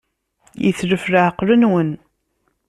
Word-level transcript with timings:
Yetlef 0.63 1.03
leɛqel-nwen. 1.11 1.91